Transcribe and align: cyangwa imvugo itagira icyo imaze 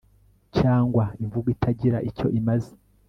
cyangwa 0.57 1.03
imvugo 1.23 1.47
itagira 1.55 1.97
icyo 2.09 2.27
imaze 2.39 2.71